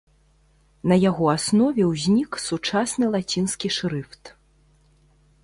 На 0.91 0.95
яго 1.09 1.27
аснове 1.33 1.83
ўзнік 1.91 2.31
сучасны 2.47 3.05
лацінскі 3.17 3.67
шрыфт. 3.79 4.23